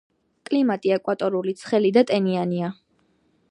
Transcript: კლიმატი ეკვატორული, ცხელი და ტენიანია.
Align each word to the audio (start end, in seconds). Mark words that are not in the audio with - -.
კლიმატი 0.49 0.93
ეკვატორული, 0.95 1.53
ცხელი 1.61 1.93
და 1.99 2.05
ტენიანია. 2.13 2.73